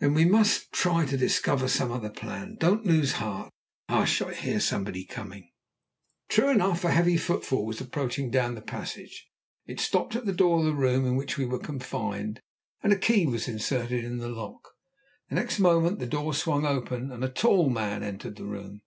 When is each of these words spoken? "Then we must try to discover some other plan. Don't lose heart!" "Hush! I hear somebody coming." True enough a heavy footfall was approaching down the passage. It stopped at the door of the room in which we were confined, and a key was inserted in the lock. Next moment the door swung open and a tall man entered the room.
"Then 0.00 0.14
we 0.14 0.24
must 0.24 0.72
try 0.72 1.06
to 1.06 1.16
discover 1.16 1.68
some 1.68 1.92
other 1.92 2.10
plan. 2.10 2.56
Don't 2.58 2.84
lose 2.84 3.12
heart!" 3.22 3.52
"Hush! 3.88 4.20
I 4.20 4.34
hear 4.34 4.58
somebody 4.58 5.04
coming." 5.04 5.52
True 6.28 6.48
enough 6.48 6.82
a 6.82 6.90
heavy 6.90 7.16
footfall 7.16 7.64
was 7.64 7.80
approaching 7.80 8.32
down 8.32 8.56
the 8.56 8.62
passage. 8.62 9.28
It 9.66 9.78
stopped 9.78 10.16
at 10.16 10.24
the 10.26 10.32
door 10.32 10.58
of 10.58 10.64
the 10.64 10.74
room 10.74 11.06
in 11.06 11.14
which 11.14 11.38
we 11.38 11.44
were 11.44 11.60
confined, 11.60 12.40
and 12.82 12.92
a 12.92 12.98
key 12.98 13.28
was 13.28 13.46
inserted 13.46 14.04
in 14.04 14.18
the 14.18 14.26
lock. 14.28 14.70
Next 15.30 15.60
moment 15.60 16.00
the 16.00 16.06
door 16.08 16.34
swung 16.34 16.66
open 16.66 17.12
and 17.12 17.22
a 17.22 17.28
tall 17.28 17.70
man 17.70 18.02
entered 18.02 18.34
the 18.34 18.46
room. 18.46 18.82